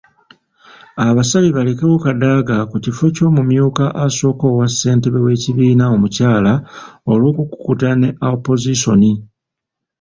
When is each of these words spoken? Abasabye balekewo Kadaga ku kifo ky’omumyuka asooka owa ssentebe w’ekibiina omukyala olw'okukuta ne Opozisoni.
Abasabye 1.07 1.49
balekewo 1.57 1.95
Kadaga 2.05 2.55
ku 2.69 2.75
kifo 2.83 3.05
ky’omumyuka 3.15 3.83
asooka 4.05 4.43
owa 4.51 4.67
ssentebe 4.71 5.19
w’ekibiina 5.25 5.83
omukyala 5.95 6.53
olw'okukuta 7.11 7.89
ne 7.99 8.09
Opozisoni. 8.31 9.11